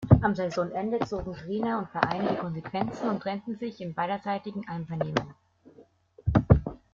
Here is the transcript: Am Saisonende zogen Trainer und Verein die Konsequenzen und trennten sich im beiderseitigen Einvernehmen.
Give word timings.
Am 0.23 0.33
Saisonende 0.33 0.97
zogen 1.05 1.35
Trainer 1.35 1.77
und 1.77 1.89
Verein 1.91 2.27
die 2.27 2.35
Konsequenzen 2.35 3.07
und 3.07 3.19
trennten 3.21 3.59
sich 3.59 3.79
im 3.81 3.93
beiderseitigen 3.93 4.67
Einvernehmen. 4.67 5.35